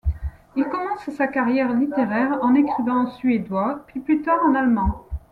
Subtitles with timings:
[0.55, 5.05] Il commence sa carrière littéraire en écrivant en suédois, puis plus tard en allemand.